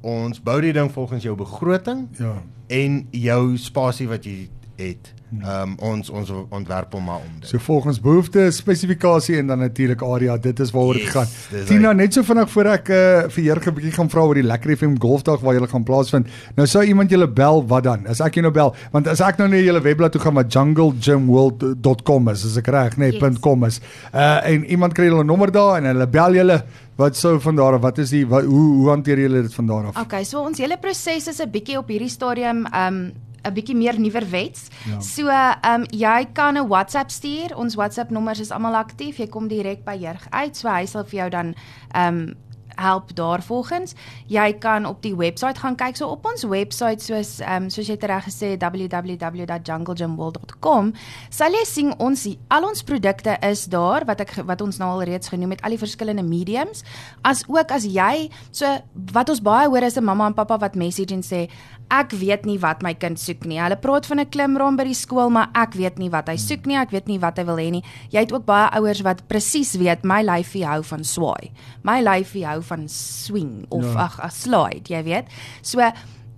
ons 0.00 0.40
bou 0.40 0.56
die 0.64 0.72
ding 0.72 0.88
volgens 0.88 1.26
jou 1.26 1.36
begroting. 1.36 2.06
Ja 2.16 2.38
en 2.70 3.00
jou 3.10 3.56
spasie 3.58 4.06
wat 4.10 4.26
jy 4.26 4.46
het. 4.78 5.10
Hmm. 5.30 5.42
Ehm 5.46 5.70
um, 5.70 5.74
ons 5.92 6.10
ons 6.10 6.30
ontwerp 6.50 6.92
hom 6.92 7.04
maar 7.06 7.22
om 7.22 7.34
dit. 7.38 7.48
So 7.48 7.58
volgens 7.62 8.00
behoefte, 8.02 8.48
spesifikasie 8.50 9.36
en 9.38 9.46
dan 9.46 9.62
natuurlik 9.62 10.02
area, 10.02 10.36
dit 10.36 10.60
is 10.60 10.72
waaroor 10.74 10.98
dit 10.98 11.02
yes, 11.02 11.12
gaan. 11.14 11.64
Tina, 11.68 11.92
net 11.92 12.16
so 12.16 12.26
vinnig 12.26 12.50
voor 12.50 12.70
ek 12.72 12.90
uh, 12.90 12.98
vir 13.30 13.44
Jurg 13.44 13.68
'n 13.70 13.74
bietjie 13.76 13.94
gaan 13.94 14.10
vra 14.10 14.24
oor 14.26 14.34
die 14.34 14.46
Lekker 14.46 14.74
FM 14.76 14.98
Golfdag 14.98 15.40
waar 15.40 15.54
julle 15.54 15.70
gaan 15.70 15.86
plaasvind. 15.86 16.26
Nou 16.56 16.66
sou 16.66 16.82
iemand 16.84 17.10
julle 17.10 17.28
bel, 17.30 17.62
wat 17.66 17.86
dan? 17.86 18.06
As 18.10 18.20
ek 18.20 18.40
jou 18.40 18.42
nou 18.42 18.52
bel, 18.52 18.74
want 18.90 19.06
as 19.06 19.20
ek 19.20 19.38
nou 19.38 19.48
na 19.48 19.62
julle 19.62 19.80
webblad 19.80 20.12
toe 20.12 20.20
gaan 20.20 20.34
wat 20.34 20.52
junglegymworld.com 20.52 22.28
is, 22.34 22.44
as 22.44 22.58
ek 22.58 22.66
reg, 22.66 22.98
nee, 22.98 23.12
yes. 23.12 23.38
.com 23.40 23.64
is. 23.64 23.80
Uh 24.12 24.40
en 24.50 24.64
iemand 24.64 24.94
kry 24.94 25.06
hulle 25.06 25.24
nommer 25.24 25.50
daar 25.52 25.78
en 25.78 25.84
hulle 25.84 26.06
bel 26.06 26.34
julle 26.34 26.62
Wat 27.00 27.16
sou 27.16 27.38
van 27.40 27.56
daar 27.56 27.78
af? 27.78 27.80
Wat 27.80 27.98
is 27.98 28.10
die 28.12 28.26
wat, 28.28 28.44
hoe 28.44 28.74
hoe 28.74 28.88
hanteer 28.88 29.18
julle 29.18 29.42
dit 29.42 29.54
van 29.54 29.66
daar 29.66 29.86
af? 29.88 29.96
Okay, 30.02 30.24
so 30.24 30.42
ons 30.44 30.58
hele 30.60 30.76
proses 30.76 31.28
is 31.28 31.40
'n 31.40 31.50
bietjie 31.50 31.78
op 31.78 31.88
hierdie 31.88 32.10
stadium 32.10 32.66
um 32.74 33.12
'n 33.44 33.54
bietjie 33.54 33.76
meer 33.76 34.00
nuwer 34.00 34.30
wets. 34.30 34.68
Ja. 34.86 35.00
So, 35.00 35.28
ehm 35.28 35.80
um, 35.80 35.86
jy 35.90 36.28
kan 36.32 36.58
'n 36.58 36.68
WhatsApp 36.68 37.10
stuur. 37.10 37.56
Ons 37.56 37.74
WhatsApp 37.74 38.10
nommers 38.10 38.40
is 38.40 38.50
almal 38.50 38.74
aktief. 38.74 39.16
Jy 39.16 39.28
kom 39.28 39.48
direk 39.48 39.84
by 39.84 39.96
Jurg 39.96 40.26
uit. 40.30 40.56
So 40.56 40.68
hy 40.68 40.86
sal 40.86 41.04
vir 41.04 41.20
jou 41.20 41.30
dan 41.30 41.54
ehm 41.92 42.18
um, 42.18 42.36
help 42.80 43.14
daarvolgens. 43.14 43.94
Jy 44.26 44.58
kan 44.58 44.86
op 44.86 45.02
die 45.02 45.16
webwerf 45.16 45.58
gaan 45.58 45.76
kyk. 45.76 45.96
So 45.96 46.08
op 46.08 46.26
ons 46.26 46.42
webwerf 46.42 47.02
soos 47.02 47.40
ehm 47.40 47.62
um, 47.62 47.70
soos 47.70 47.86
jy 47.90 47.96
reg 48.00 48.24
gesê 48.24 48.56
www.junglegymworld.com 48.58 50.92
sal 51.30 51.52
jy 51.54 51.64
sien 51.68 51.94
ons 51.98 52.28
al 52.48 52.64
ons 52.68 52.82
produkte 52.86 53.36
is 53.46 53.64
daar 53.72 54.04
wat 54.08 54.20
ek 54.24 54.34
wat 54.48 54.60
ons 54.64 54.78
nou 54.80 54.90
al 54.94 55.02
reeds 55.08 55.28
genoem 55.32 55.50
het 55.56 55.64
al 55.64 55.74
die 55.76 55.82
verskillende 55.82 56.26
mediums. 56.26 56.78
As 57.22 57.38
ook 57.48 57.70
as 57.74 57.84
jy 57.84 58.30
so 58.50 58.66
wat 59.12 59.28
ons 59.28 59.42
baie 59.44 59.68
hoor 59.68 59.82
is 59.82 59.96
'n 59.96 60.04
mamma 60.04 60.26
en 60.26 60.34
pappa 60.34 60.58
wat 60.58 60.74
message 60.74 61.14
en 61.14 61.22
sê 61.22 61.48
ek 61.90 62.14
weet 62.16 62.46
nie 62.46 62.58
wat 62.62 62.82
my 62.82 62.94
kind 62.94 63.18
soek 63.20 63.44
nie. 63.44 63.58
Hulle 63.60 63.76
praat 63.76 64.06
van 64.06 64.20
'n 64.20 64.30
klimraam 64.30 64.76
by 64.76 64.84
die 64.84 64.94
skool, 64.94 65.30
maar 65.30 65.50
ek 65.54 65.74
weet 65.74 65.98
nie 65.98 66.10
wat 66.10 66.28
hy 66.28 66.36
soek 66.36 66.66
nie. 66.66 66.76
Ek 66.76 66.90
weet 66.90 67.08
nie 67.08 67.18
wat 67.18 67.38
hy 67.38 67.44
wil 67.44 67.56
hê 67.56 67.70
nie. 67.70 67.84
Jy 68.10 68.20
het 68.20 68.32
ook 68.32 68.44
baie 68.44 68.70
ouers 68.78 69.02
wat 69.02 69.28
presies 69.28 69.74
weet 69.74 70.04
my 70.04 70.22
lyfie 70.22 70.64
hou 70.66 70.82
van 70.82 71.04
swaai. 71.04 71.50
My 71.82 72.00
lyfie 72.00 72.46
hou 72.46 72.62
van 72.62 72.88
swing 72.88 73.66
of 73.70 73.84
ja. 73.84 74.04
ag, 74.06 74.20
'n 74.24 74.30
slide, 74.30 74.88
jy 74.88 75.02
weet. 75.02 75.26
So 75.62 75.80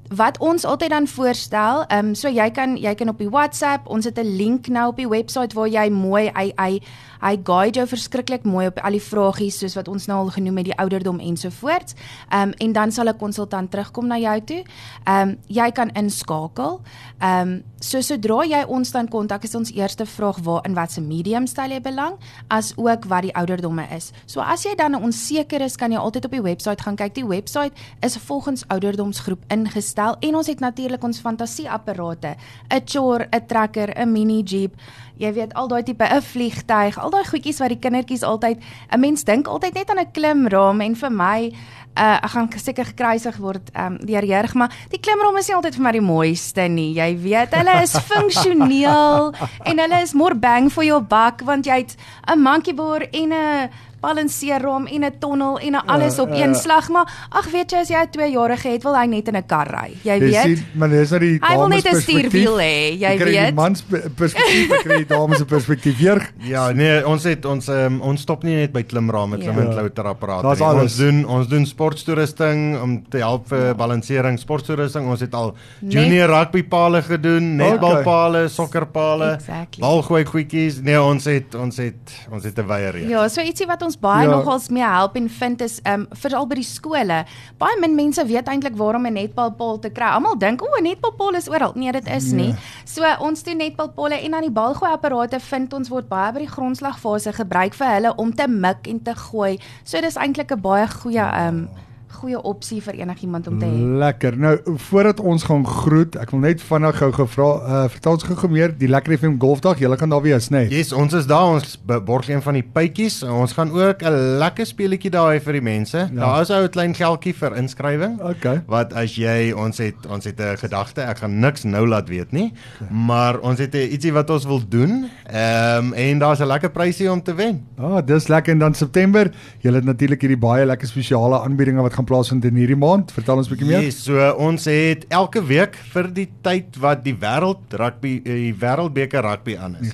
wat 0.09 0.39
ons 0.39 0.65
altyd 0.65 0.91
dan 0.91 1.07
voorstel, 1.07 1.85
ehm 1.89 2.07
um, 2.07 2.15
so 2.15 2.29
jy 2.29 2.51
kan 2.51 2.77
jy 2.77 2.95
kan 2.95 3.09
op 3.09 3.19
die 3.19 3.31
WhatsApp, 3.31 3.89
ons 3.89 4.05
het 4.05 4.19
'n 4.19 4.37
link 4.37 4.69
nou 4.69 4.89
op 4.89 4.97
die 4.97 5.09
webwerf 5.09 5.55
waar 5.55 5.69
jy 5.69 5.91
mooi 5.91 6.31
hy 6.35 6.53
hy 6.57 6.81
Hy 7.23 7.37
guide 7.47 7.79
jou 7.79 7.85
verskriklik 7.87 8.43
mooi 8.43 8.67
op 8.67 8.81
al 8.83 8.97
die 8.97 9.03
vragies 9.03 9.61
soos 9.63 9.77
wat 9.79 9.87
ons 9.91 10.09
nou 10.11 10.17
al 10.25 10.31
genoem 10.35 10.59
het 10.59 10.69
die 10.73 10.79
ouderdom 10.83 11.21
ensovoorts. 11.23 11.95
Ehm 12.31 12.51
um, 12.51 12.55
en 12.59 12.73
dan 12.73 12.93
sal 12.93 13.09
'n 13.09 13.17
konsultant 13.17 13.71
terugkom 13.71 14.07
na 14.07 14.19
jou 14.19 14.41
toe. 14.41 14.65
Ehm 15.05 15.29
um, 15.29 15.39
jy 15.47 15.71
kan 15.71 15.91
inskakel. 15.95 16.81
Ehm 17.21 17.49
um, 17.49 17.63
so 17.79 18.01
sodra 18.01 18.45
jy 18.45 18.65
ons 18.67 18.91
dan 18.91 19.09
kontak 19.09 19.45
is 19.45 19.55
ons 19.55 19.71
eerste 19.73 20.07
vraag 20.07 20.39
waar 20.43 20.67
in 20.67 20.75
watter 20.75 21.03
medium 21.03 21.47
stel 21.47 21.71
jy 21.71 21.81
belang 21.81 22.15
as 22.49 22.73
ook 22.77 23.05
wat 23.05 23.23
die 23.23 23.35
ouderdomme 23.35 23.87
is. 23.97 24.13
So 24.27 24.41
as 24.41 24.63
jy 24.63 24.75
dan 24.75 24.95
onseker 24.95 25.61
is, 25.61 25.77
kan 25.77 25.93
jy 25.93 25.99
altyd 25.99 26.25
op 26.25 26.31
die 26.31 26.43
webwerf 26.43 26.81
gaan 26.81 26.97
kyk. 26.97 27.15
Die 27.15 27.27
webwerf 27.27 27.73
is 28.01 28.17
volgens 28.17 28.65
ouderdomsgroep 28.69 29.45
ingestel 29.49 30.02
en 30.21 30.35
ons 30.41 30.47
het 30.47 30.61
natuurlik 30.61 31.05
ons 31.05 31.21
fantasieapparate, 31.21 32.37
'n 32.71 32.83
chore, 32.85 33.29
'n 33.31 33.47
trekker, 33.47 33.93
'n 33.97 34.13
mini 34.13 34.43
jeep. 34.43 34.75
Jy 35.17 35.33
weet 35.33 35.55
al 35.55 35.69
daai 35.69 35.83
tipe 35.83 36.05
'n 36.05 36.23
vliegtyg, 36.23 36.99
al 36.99 37.11
daai 37.11 37.25
goedjies 37.25 37.59
wat 37.59 37.69
die 37.69 37.79
kindertjies 37.79 38.23
altyd 38.23 38.59
'n 38.91 39.01
mens 39.01 39.25
dink 39.25 39.47
altyd 39.47 39.75
net 39.75 39.91
aan 39.91 40.01
'n 40.01 40.13
klimraam 40.13 40.81
en 40.81 40.95
vir 40.97 41.11
my 41.11 41.53
uh, 41.99 42.19
ek 42.23 42.31
gaan 42.35 42.49
seker 42.57 42.89
gekruisig 42.89 43.37
word 43.43 43.71
um, 43.77 43.99
deur 44.07 44.25
Jerg, 44.25 44.55
maar 44.55 44.73
die 44.93 45.01
klimrom 45.01 45.37
is 45.37 45.49
nie 45.49 45.57
altyd 45.57 45.77
vir 45.79 45.83
my 45.87 45.93
die 45.93 46.05
mooiste 46.05 46.67
nie. 46.69 46.93
Jy 46.97 47.11
weet, 47.23 47.55
hulle 47.59 47.83
is 47.83 47.97
funksioneel 48.13 49.33
en 49.65 49.79
hulle 49.85 50.03
is 50.03 50.15
more 50.15 50.35
bang 50.35 50.71
for 50.73 50.85
your 50.85 51.03
buck 51.03 51.45
want 51.45 51.67
jy 51.67 51.83
het 51.85 51.97
'n 52.29 52.41
monkey 52.41 52.75
bar 52.75 53.07
en 53.13 53.33
'n 53.33 53.71
balanseerrom 54.03 54.87
en 54.87 55.05
'n 55.05 55.19
tonnel 55.19 55.59
en 55.59 55.73
'n 55.73 55.87
alles 55.87 56.19
op 56.19 56.31
een 56.31 56.55
slag, 56.55 56.89
maar 56.89 57.07
ag 57.31 57.51
weet 57.51 57.71
jy 57.71 57.79
as 57.79 57.89
jy 57.89 58.03
'n 58.03 58.11
2-jarige 58.11 58.69
het, 58.69 58.83
wil 58.83 58.97
hy 58.99 59.07
net 59.07 59.29
in 59.29 59.37
'n 59.37 59.47
kar 59.47 59.69
ry. 59.71 59.91
Jy 60.03 60.19
weet. 60.19 60.35
Jy 60.35 60.43
sien, 60.43 60.67
maar 60.73 60.89
dis 60.89 61.11
nou 61.11 61.21
die 61.21 61.39
Hy 61.41 61.57
wil 61.57 61.69
net 61.69 61.87
'n 61.87 62.01
stuurwiel 62.01 62.57
hê, 62.59 62.99
jy 62.99 63.19
weet. 63.19 63.47
Die 63.47 63.55
mans 63.55 63.85
perspektief, 64.17 64.69
kry 64.83 64.97
die 64.97 65.07
dames 65.07 65.39
se 65.39 65.45
perspektief 65.45 65.99
weer. 65.99 66.23
Ja, 66.47 66.71
nee, 66.73 67.01
ons 67.07 67.25
het 67.25 67.45
ons 67.45 67.69
um, 67.69 68.01
ons 68.01 68.21
stop 68.21 68.43
nie 68.47 68.57
net 68.57 68.73
by 68.75 68.83
klimraam 68.89 69.35
met 69.35 69.43
klim 69.43 69.59
en 69.59 69.71
ja. 69.71 69.73
klouter 69.77 70.09
apparate 70.11 70.55
nie. 70.59 70.83
Ons 70.83 70.97
doen 70.97 71.23
ons 71.27 71.49
doen 71.49 71.67
sporttoerusting 71.67 72.81
om 72.83 72.97
te 73.11 73.23
help 73.23 73.49
vir 73.53 73.67
ja. 73.67 73.75
balansering, 73.79 74.39
sporttoerusting. 74.39 75.09
Ons 75.13 75.25
het 75.25 75.35
al 75.35 75.55
junior 75.81 76.29
net, 76.29 76.37
rugbypale 76.37 77.03
gedoen, 77.07 77.57
netbalpale, 77.57 78.47
sokkerpale, 78.53 79.33
exactly. 79.39 79.83
balgooi 79.85 80.25
goedjies. 80.29 80.81
Nee, 80.85 81.01
ons 81.01 81.29
het 81.31 81.55
ons 81.59 81.83
het 81.83 82.17
ons 82.31 82.45
het 82.45 82.59
'n 82.59 82.67
wye 82.67 82.91
reeks. 82.91 83.11
Ja, 83.11 83.29
so 83.29 83.41
ietsie 83.41 83.67
wat 83.67 83.83
ons 83.83 83.92
ons 83.93 84.01
baie 84.01 84.25
ja. 84.27 84.33
nogals 84.33 84.69
mee 84.73 84.85
help 84.85 85.17
en 85.21 85.29
vind 85.29 85.61
is 85.65 85.79
um 85.89 86.07
veral 86.25 86.47
by 86.49 86.59
die 86.59 86.67
skole. 86.67 87.19
Baie 87.61 87.79
min 87.81 87.95
mense 87.99 88.25
weet 88.29 88.49
eintlik 88.49 88.77
waarom 88.81 89.07
'n 89.07 89.19
netbalpaal 89.19 89.79
te 89.81 89.91
kry. 89.91 90.15
Almal 90.17 90.39
dink 90.39 90.63
o, 90.63 90.69
'n 90.79 90.83
netbalpaal 90.83 91.37
is 91.37 91.49
oral. 91.49 91.73
Nee, 91.75 91.93
dit 91.93 92.09
is 92.09 92.33
nie. 92.33 92.49
Ja. 92.49 92.57
So 92.85 93.05
ons 93.21 93.43
doen 93.43 93.57
netbalpaale 93.57 94.23
en 94.23 94.31
dan 94.31 94.41
die 94.41 94.51
balgooi 94.51 94.91
apparate 94.91 95.41
vind 95.41 95.73
ons 95.73 95.89
word 95.89 96.09
baie 96.09 96.33
by 96.33 96.39
die 96.39 96.55
grondslagfase 96.55 97.33
gebruik 97.33 97.75
vir 97.75 97.87
hulle 97.87 98.15
om 98.17 98.35
te 98.35 98.49
mik 98.49 98.87
en 98.87 99.03
te 99.03 99.15
gooi. 99.15 99.59
So 99.85 100.01
dis 100.01 100.17
eintlik 100.17 100.53
'n 100.53 100.61
baie 100.61 100.89
goeie 100.89 101.47
um 101.47 101.69
ja 101.69 101.92
goeie 102.13 102.41
opsie 102.43 102.81
vir 102.83 102.95
enigiemand 103.01 103.49
om 103.49 103.59
te 103.59 103.67
hê. 103.67 103.79
Lekker. 104.03 104.37
Nou 104.39 104.55
voordat 104.89 105.21
ons 105.21 105.43
gaan 105.49 105.67
groet, 105.67 106.17
ek 106.21 106.31
wil 106.35 106.43
net 106.45 106.63
vinnig 106.63 106.97
gou 107.01 107.11
gevra, 107.13 107.49
uh, 107.63 107.85
vertel 107.93 108.13
ons 108.19 108.27
gou 108.29 108.51
meer 108.53 108.75
die 108.79 108.89
Lekker 108.91 109.17
FM 109.19 109.39
Golfdag. 109.43 109.81
Julle 109.83 109.97
kan 109.97 110.13
daar 110.13 110.23
wees, 110.23 110.51
né? 110.51 110.67
Nee? 110.67 110.79
Yes, 110.79 110.93
ons 110.93 111.15
is 111.17 111.27
daar. 111.27 111.55
Ons 111.57 111.79
borg 112.07 112.29
een 112.29 112.43
van 112.43 112.59
die 112.59 112.65
pypies. 112.65 113.23
Ons 113.23 113.57
gaan 113.57 113.73
ook 113.73 114.03
'n 114.03 114.39
lekker 114.39 114.67
speletjie 114.67 115.11
daar 115.11 115.35
hê 115.35 115.41
vir 115.41 115.53
die 115.53 115.63
mense. 115.63 115.99
Ja. 115.99 116.21
Daar 116.21 116.41
is 116.41 116.51
ou 116.51 116.63
'n 116.65 116.71
klein 116.71 116.95
geldjie 116.95 117.35
vir 117.35 117.57
inskrywing. 117.57 118.21
Okay. 118.21 118.63
Wat 118.67 118.93
as 118.93 119.17
jy 119.17 119.53
ons 119.53 119.79
het 119.79 120.07
ons 120.09 120.25
het 120.25 120.41
'n 120.41 120.57
gedagte, 120.57 121.01
ek 121.03 121.19
gaan 121.19 121.41
niks 121.41 121.65
nou 121.65 121.87
laat 121.87 122.09
weet 122.09 122.33
nie, 122.33 122.53
okay. 122.81 122.95
maar 122.95 123.39
ons 123.41 123.59
het 123.59 123.75
ietsie 123.75 124.13
wat 124.13 124.31
ons 124.31 124.45
wil 124.45 124.61
doen. 124.69 125.11
Ehm 125.27 125.79
um, 125.79 125.93
en 125.93 126.19
daar's 126.19 126.41
'n 126.41 126.47
lekker 126.47 126.71
prysie 126.71 127.11
om 127.11 127.23
te 127.23 127.35
wen. 127.35 127.67
Ah, 127.79 128.01
dis 128.07 128.29
lekker 128.29 128.53
en 128.53 128.59
dan 128.59 128.75
September, 128.75 129.31
julle 129.59 129.77
het 129.77 129.85
natuurlik 129.85 130.21
hierdie 130.21 130.39
baie 130.39 130.67
lekker 130.67 130.89
spesiale 130.89 131.41
aanbiedinge 131.41 131.83
wat 131.83 131.95
gaan 131.95 132.02
plaasvind 132.05 132.45
in 132.45 132.57
hierdie 132.57 132.77
maand. 132.77 133.13
Vertel 133.13 133.37
ons 133.37 133.49
'n 133.49 133.55
bietjie 133.55 133.67
meer. 133.67 133.81
Ja, 133.81 133.85
yes, 133.85 134.03
so 134.05 134.31
ons 134.37 134.65
het 134.65 135.05
elke 135.09 135.45
week 135.45 135.77
vir 135.93 136.13
die 136.13 136.29
tyd 136.43 136.77
wat 136.77 137.05
die 137.05 137.15
wêreld 137.15 137.73
rugby 137.73 138.21
eh, 138.25 138.35
die 138.49 138.55
wêreldbeker 138.55 139.23
rugby 139.23 139.57
aan 139.57 139.77
is. 139.81 139.93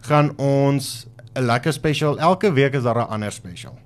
Gaan 0.00 0.32
ons 0.38 1.06
'n 1.34 1.42
lekker 1.42 1.72
spesial. 1.72 2.18
Elke 2.18 2.52
week 2.52 2.74
is 2.74 2.82
daar 2.82 2.98
'n 2.98 3.08
ander 3.08 3.32
spesial. 3.32 3.78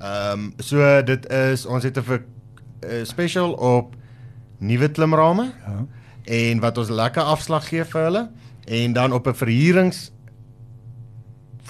Ehm 0.00 0.32
um, 0.32 0.52
so 0.58 1.02
dit 1.02 1.30
is 1.30 1.66
ons 1.66 1.84
het 1.84 1.98
'n 1.98 3.04
spesial 3.04 3.52
op 3.52 3.94
nuwe 4.58 4.88
klimrame. 4.88 5.52
Ja. 5.66 5.86
En 6.24 6.60
wat 6.60 6.78
ons 6.78 6.88
lekker 6.88 7.22
afslag 7.22 7.68
gee 7.68 7.84
vir 7.84 8.02
hulle 8.02 8.28
en 8.64 8.92
dan 8.92 9.12
op 9.12 9.26
'n 9.26 9.34
verhuurings 9.34 10.10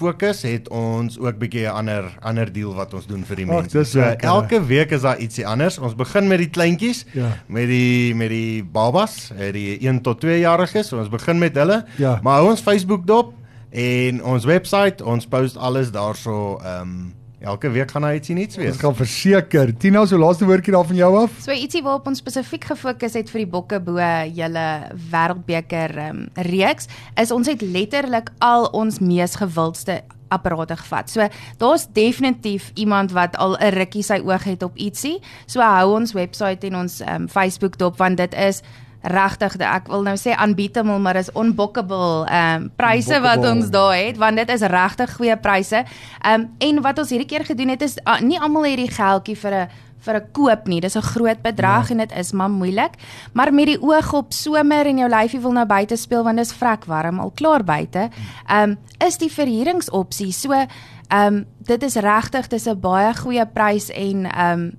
fokus 0.01 0.41
het 0.47 0.69
ons 0.73 1.19
ook 1.21 1.37
bietjie 1.41 1.65
'n 1.67 1.75
ander 1.81 2.09
ander 2.19 2.51
deal 2.53 2.73
wat 2.75 2.93
ons 2.93 3.07
doen 3.07 3.23
vir 3.25 3.35
die 3.35 3.45
mense. 3.45 3.79
Ach, 3.79 3.85
so, 3.85 4.01
elke 4.01 4.61
week 4.65 4.91
is 4.91 5.01
daar 5.01 5.19
ietsie 5.19 5.47
anders. 5.47 5.77
Ons 5.77 5.95
begin 5.95 6.27
met 6.27 6.37
die 6.37 6.49
kleintjies, 6.49 7.05
ja. 7.13 7.37
met 7.47 7.67
die 7.67 8.15
met 8.15 8.29
die 8.29 8.63
babas, 8.63 9.31
eh, 9.37 9.53
die 9.53 9.77
1 9.87 10.01
tot 10.01 10.19
2 10.21 10.39
jariges. 10.39 10.87
So 10.87 10.97
ons 10.97 11.09
begin 11.09 11.37
met 11.37 11.55
hulle. 11.55 11.85
Ja. 11.97 12.19
Maar 12.23 12.41
hou 12.41 12.49
ons 12.49 12.61
Facebook 12.61 13.07
dop 13.07 13.33
en 13.69 14.23
ons 14.23 14.45
webwerf, 14.45 15.01
ons 15.01 15.27
post 15.27 15.57
alles 15.57 15.91
daarso 15.91 16.59
ehm 16.63 16.81
um, 16.81 17.20
Elke 17.41 17.71
week 17.73 17.89
gaan 17.89 18.05
hy 18.05 18.19
ietsie 18.19 18.35
nuuts 18.37 18.57
wees. 18.59 18.75
Ons 18.75 18.83
gaan 18.83 18.93
verseker. 18.93 19.71
Tina, 19.81 20.03
so 20.05 20.19
laaste 20.21 20.45
woordjie 20.45 20.75
daar 20.75 20.85
van 20.85 20.99
jou 20.99 21.09
af. 21.23 21.39
So 21.41 21.55
ietsie 21.55 21.81
waarop 21.81 22.05
ons 22.11 22.21
spesifiek 22.21 22.67
gefokus 22.69 23.17
het 23.17 23.31
vir 23.33 23.41
die 23.41 23.49
bokke 23.49 23.79
bo 23.81 23.97
julle 24.29 24.65
wêreldbeker 25.09 25.95
um, 26.05 26.19
reeks 26.45 26.85
is 27.17 27.33
ons 27.33 27.49
het 27.49 27.63
letterlik 27.65 28.29
al 28.45 28.69
ons 28.77 29.01
mees 29.01 29.39
gewildste 29.41 30.03
apparate 30.29 30.77
gevat. 30.83 31.09
So 31.09 31.25
daar's 31.57 31.87
definitief 31.89 32.69
iemand 32.77 33.11
wat 33.17 33.33
al 33.41 33.57
'n 33.57 33.73
rukkie 33.73 34.05
sy 34.05 34.21
oog 34.21 34.45
het 34.45 34.61
op 34.63 34.77
ietsie. 34.77 35.17
So 35.47 35.65
hou 35.65 35.97
ons 35.97 36.13
webwerf 36.13 36.61
en 36.61 36.75
ons 36.75 37.01
um, 37.01 37.27
Facebook 37.27 37.77
dop 37.77 37.97
want 37.97 38.17
dit 38.17 38.33
is 38.33 38.61
regtig 39.01 39.57
ek 39.57 39.87
wil 39.89 40.03
nou 40.05 40.15
sê 40.17 40.35
unbeatable 40.37 40.99
maar 40.99 41.15
is 41.15 41.31
unbookable 41.35 42.25
ehm 42.29 42.63
um, 42.63 42.71
pryse 42.77 43.21
wat 43.21 43.45
ons 43.45 43.69
daar 43.73 43.95
het 43.97 44.17
want 44.17 44.37
dit 44.37 44.49
is 44.49 44.61
regtig 44.61 45.15
goeie 45.15 45.37
pryse. 45.37 45.83
Ehm 46.21 46.41
um, 46.41 46.49
en 46.59 46.81
wat 46.81 46.99
ons 46.99 47.09
hierdie 47.09 47.29
keer 47.29 47.45
gedoen 47.45 47.69
het 47.69 47.81
is 47.81 47.97
uh, 48.05 48.19
nie 48.21 48.39
almal 48.39 48.65
het 48.69 48.77
die 48.77 48.91
geldjie 48.91 49.37
vir 49.37 49.53
'n 49.53 49.67
vir 50.01 50.15
'n 50.15 50.31
koop 50.31 50.67
nie. 50.67 50.81
Dis 50.81 50.95
'n 50.97 51.01
groot 51.01 51.41
bedrag 51.41 51.87
ja. 51.87 51.91
en 51.91 51.97
dit 51.97 52.11
is 52.17 52.31
maar 52.31 52.49
moeilik. 52.49 52.93
Maar 53.33 53.53
met 53.53 53.65
die 53.65 53.81
oog 53.81 54.13
op 54.13 54.33
somer 54.33 54.85
en 54.85 54.97
jou 54.97 55.09
lyfie 55.09 55.39
wil 55.39 55.51
nou 55.51 55.65
buite 55.65 55.95
speel 55.95 56.23
want 56.23 56.37
dit 56.37 56.45
is 56.45 56.53
vrek 56.53 56.85
warm 56.85 57.19
al 57.19 57.31
klaar 57.31 57.63
buite. 57.63 58.09
Ehm 58.47 58.69
um, 58.69 58.77
is 59.07 59.17
die 59.17 59.31
verhuuringsopsie. 59.31 60.31
So 60.31 60.51
ehm 60.51 60.67
um, 61.09 61.45
dit 61.57 61.83
is 61.83 61.95
regtig 61.95 62.47
dis 62.47 62.67
'n 62.67 62.79
baie 62.79 63.13
goeie 63.13 63.45
prys 63.45 63.89
en 63.89 64.25
ehm 64.25 64.59
um, 64.59 64.71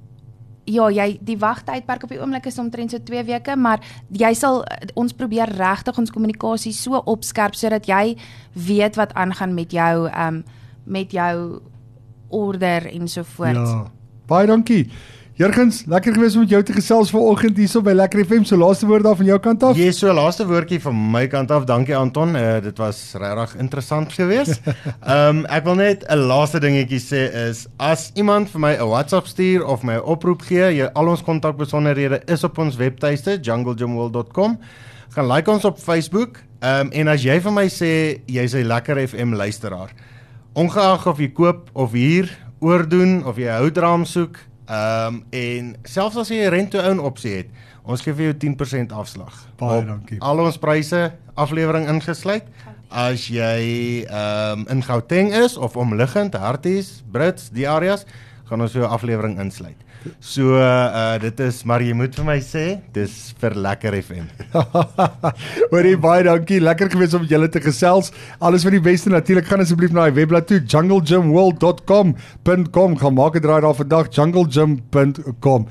ja, 0.64 0.88
jy 0.90 1.18
die 1.20 1.38
wagtydperk 1.38 2.04
op 2.06 2.12
die 2.12 2.20
oomblik 2.20 2.46
is 2.46 2.58
omtrent 2.58 2.94
so 2.94 3.02
2 3.02 3.24
weke, 3.26 3.56
maar 3.56 3.82
jy 4.10 4.32
sal 4.38 4.62
ons 4.94 5.14
probeer 5.16 5.50
regtig 5.58 5.98
ons 5.98 6.12
kommunikasie 6.14 6.72
so 6.76 7.02
opskerp 7.10 7.56
sodat 7.58 7.88
jy 7.90 8.16
weet 8.54 8.98
wat 9.00 9.14
aangaan 9.14 9.54
met 9.54 9.72
jou 9.72 10.08
ehm 10.08 10.42
um, 10.42 10.44
met 10.84 11.12
jou 11.14 11.60
order 12.28 12.88
en 12.90 13.08
so 13.08 13.22
voort. 13.22 13.54
Ja. 13.54 13.84
Baie 14.26 14.46
dankie. 14.46 14.88
Jurgens, 15.42 15.80
lekker 15.90 16.14
gewees 16.14 16.36
om 16.36 16.44
met 16.44 16.52
jou 16.52 16.60
te 16.62 16.74
gesels 16.76 17.10
vanoggend 17.10 17.56
hierso 17.58 17.80
by 17.82 17.96
Lekker 17.96 18.20
FM. 18.22 18.44
So 18.46 18.54
laaste 18.60 18.86
woord 18.86 19.02
daar 19.02 19.16
van 19.18 19.26
jou 19.26 19.38
kant 19.42 19.64
af. 19.66 19.78
Yes, 19.80 19.96
so 19.98 20.12
laaste 20.14 20.44
woordjie 20.46 20.76
van 20.84 21.00
my 21.10 21.24
kant 21.26 21.50
af. 21.50 21.64
Dankie 21.66 21.96
Anton. 21.98 22.36
Uh, 22.38 22.60
dit 22.62 22.78
was 22.78 23.00
regtig 23.18 23.56
interessant 23.64 24.12
geweest. 24.14 24.60
Ehm 24.68 25.40
um, 25.40 25.40
ek 25.50 25.66
wil 25.66 25.80
net 25.80 26.04
'n 26.06 26.22
laaste 26.30 26.60
dingetjie 26.62 27.00
sê 27.02 27.22
is 27.48 27.64
as 27.82 28.12
iemand 28.14 28.52
vir 28.52 28.62
my 28.62 28.72
'n 28.76 28.86
WhatsApp 28.86 29.26
stuur 29.26 29.64
of 29.66 29.82
my 29.82 29.96
'n 29.98 30.04
oproep 30.14 30.46
gee, 30.46 30.68
jy 30.78 30.86
al 30.94 31.10
ons 31.10 31.26
kontakbesonderhede 31.26 32.22
is 32.30 32.44
op 32.44 32.58
ons 32.58 32.76
webtuiste 32.76 33.40
junglejumworld.com. 33.42 34.58
Gaan 35.16 35.26
like 35.26 35.50
ons 35.50 35.64
op 35.64 35.78
Facebook. 35.78 36.38
Ehm 36.60 36.86
um, 36.86 36.92
en 36.92 37.08
as 37.08 37.26
jy 37.26 37.40
vir 37.40 37.52
my 37.52 37.66
sê 37.66 38.22
jy's 38.30 38.54
'n 38.54 38.68
Lekker 38.68 39.08
FM 39.08 39.34
luisteraar, 39.34 39.90
ongeag 40.54 41.06
of 41.06 41.18
jy 41.18 41.32
koop 41.32 41.70
of 41.72 41.92
huur, 41.92 42.30
oordoen 42.60 43.24
of 43.26 43.36
jy 43.36 43.50
houdraam 43.50 44.04
soek, 44.04 44.38
Ehm 44.70 45.14
um, 45.14 45.24
en 45.30 45.76
selfs 45.82 46.16
as 46.16 46.28
jy 46.30 46.44
'n 46.46 46.50
rent-to-own 46.50 47.00
opsie 47.02 47.32
het, 47.36 47.48
ons 47.82 48.00
gee 48.00 48.14
vir 48.14 48.24
jou 48.24 48.34
10% 48.54 48.92
afslag. 48.92 49.34
Baie 49.58 49.84
dankie. 49.84 50.20
Al 50.20 50.38
ons 50.38 50.58
pryse, 50.58 51.12
aflewering 51.34 51.88
ingesluit. 51.88 52.44
As 52.88 53.26
jy 53.26 54.04
ehm 54.06 54.60
um, 54.60 54.66
in 54.68 54.82
Gauteng 54.82 55.32
is 55.32 55.56
of 55.56 55.76
omliggend, 55.76 56.34
Harties, 56.34 57.02
Brits, 57.10 57.50
die 57.50 57.68
areas, 57.68 58.06
gaan 58.52 58.60
ons 58.66 58.74
vir 58.76 58.82
jou 58.84 58.90
aflewering 58.92 59.38
insluit. 59.40 59.80
So 60.20 60.58
uh 60.60 61.16
dit 61.22 61.40
is 61.46 61.62
maar 61.68 61.80
jy 61.84 61.92
moet 61.96 62.14
vir 62.18 62.26
my 62.26 62.38
sê 62.44 62.64
dis 62.92 63.12
vir 63.40 63.52
lekker 63.66 63.92
FM. 64.02 64.26
Hoorie 65.72 65.96
baie 65.96 66.22
dankie. 66.28 66.60
Lekker 66.60 66.88
gewees 66.92 67.14
om 67.16 67.24
julle 67.28 67.48
te 67.52 67.60
gesels. 67.64 68.12
Alles 68.38 68.64
van 68.66 68.72
die 68.76 68.84
beste 68.84 69.10
natuurlik. 69.12 69.46
Gaan 69.48 69.62
asseblief 69.64 69.92
na 69.96 70.02
die 70.10 70.18
webblad 70.20 70.46
toe 70.50 70.60
junglejumworld.com.com. 70.60 72.90
Gaan 73.00 73.14
maak 73.16 73.34
'n 73.36 73.44
draai 73.46 73.60
daar 73.64 73.78
vandag 73.78 74.06
junglejum.com. 74.12 75.62